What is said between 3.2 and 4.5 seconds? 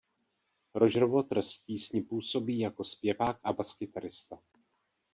a baskytarista.